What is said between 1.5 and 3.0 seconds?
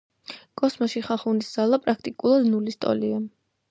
ძალა პრაქტიკულად ნულის